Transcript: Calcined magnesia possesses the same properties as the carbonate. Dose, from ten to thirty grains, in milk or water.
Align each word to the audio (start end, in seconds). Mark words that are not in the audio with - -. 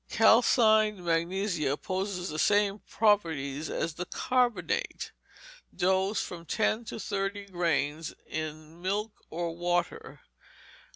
Calcined 0.09 1.05
magnesia 1.05 1.77
possesses 1.77 2.29
the 2.29 2.39
same 2.39 2.79
properties 2.89 3.69
as 3.69 3.93
the 3.93 4.07
carbonate. 4.07 5.11
Dose, 5.75 6.23
from 6.23 6.43
ten 6.47 6.83
to 6.85 6.99
thirty 6.99 7.45
grains, 7.45 8.11
in 8.25 8.81
milk 8.81 9.11
or 9.29 9.55
water. 9.55 10.21